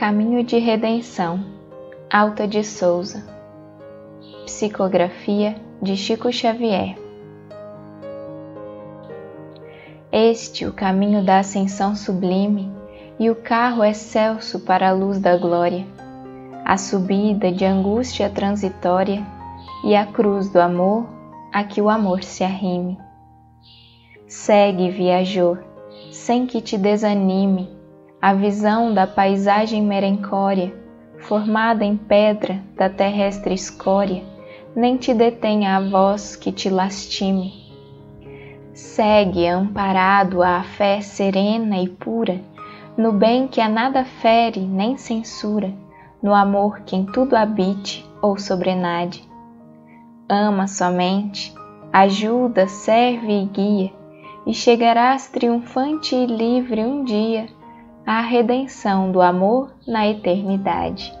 Caminho 0.00 0.42
de 0.42 0.56
Redenção, 0.56 1.44
Alta 2.10 2.48
de 2.48 2.64
Souza. 2.64 3.22
Psicografia 4.46 5.56
de 5.82 5.94
Chico 5.94 6.32
Xavier. 6.32 6.96
Este 10.10 10.64
o 10.64 10.72
caminho 10.72 11.22
da 11.22 11.40
ascensão 11.40 11.94
sublime 11.94 12.72
e 13.18 13.28
o 13.28 13.34
carro 13.34 13.84
excelso 13.84 14.60
para 14.60 14.88
a 14.88 14.92
luz 14.92 15.18
da 15.18 15.36
glória, 15.36 15.86
a 16.64 16.78
subida 16.78 17.52
de 17.52 17.66
angústia 17.66 18.30
transitória 18.30 19.22
e 19.84 19.94
a 19.94 20.06
cruz 20.06 20.48
do 20.48 20.62
amor 20.62 21.06
a 21.52 21.62
que 21.62 21.82
o 21.82 21.90
amor 21.90 22.22
se 22.22 22.42
arrime. 22.42 22.98
Segue, 24.26 24.90
viajor, 24.90 25.62
sem 26.10 26.46
que 26.46 26.62
te 26.62 26.78
desanime 26.78 27.79
a 28.20 28.34
visão 28.34 28.92
da 28.92 29.06
paisagem 29.06 29.82
merencória, 29.82 30.74
formada 31.20 31.84
em 31.84 31.96
pedra 31.96 32.62
da 32.76 32.90
terrestre 32.90 33.54
escória, 33.54 34.22
nem 34.76 34.98
te 34.98 35.14
detenha 35.14 35.76
a 35.76 35.80
voz 35.80 36.36
que 36.36 36.52
te 36.52 36.68
lastime. 36.68 37.54
Segue 38.74 39.46
amparado 39.46 40.42
à 40.42 40.62
fé 40.62 41.00
serena 41.00 41.78
e 41.78 41.88
pura, 41.88 42.40
no 42.94 43.10
bem 43.10 43.48
que 43.48 43.60
a 43.60 43.68
nada 43.68 44.04
fere 44.04 44.60
nem 44.60 44.98
censura, 44.98 45.72
no 46.22 46.34
amor 46.34 46.80
que 46.80 46.94
em 46.94 47.06
tudo 47.06 47.34
habite 47.34 48.06
ou 48.20 48.38
sobrenade. 48.38 49.26
Ama 50.28 50.66
somente, 50.66 51.54
ajuda, 51.90 52.68
serve 52.68 53.32
e 53.32 53.46
guia, 53.46 53.92
e 54.46 54.52
chegarás 54.52 55.28
triunfante 55.28 56.14
e 56.14 56.26
livre 56.26 56.84
um 56.84 57.02
dia 57.02 57.46
à 58.10 58.22
redenção 58.22 59.12
do 59.12 59.22
amor 59.22 59.70
na 59.86 60.04
eternidade. 60.08 61.16